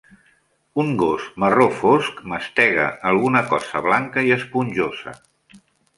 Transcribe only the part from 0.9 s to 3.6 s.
gos marró fosc mastega alguna